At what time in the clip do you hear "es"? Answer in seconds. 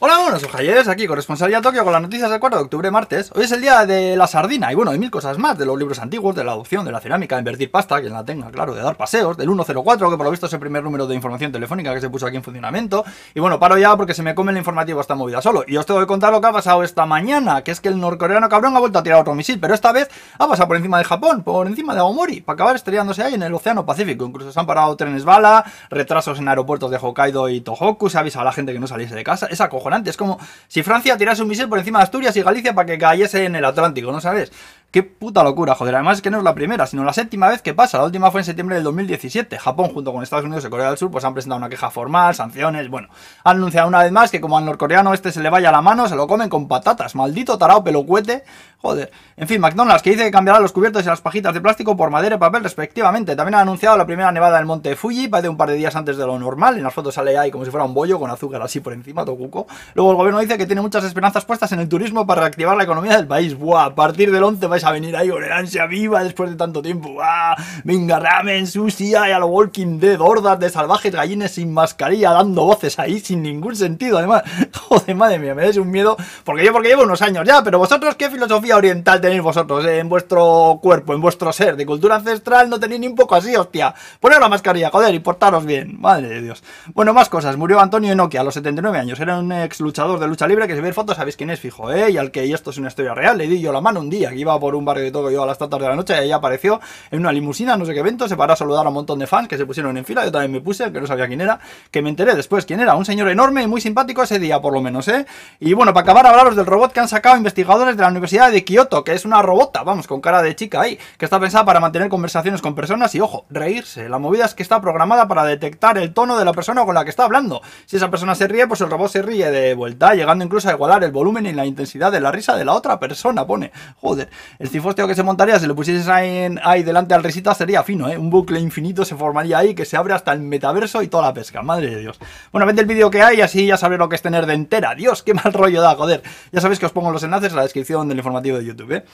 3.44-3.52, 10.46-10.52, 17.70-17.80, 29.46-29.60, 30.10-30.16, 36.18-36.22, 36.38-36.44, 91.50-91.60, 92.70-92.78, 109.12-109.24, 114.44-114.54, 134.16-134.22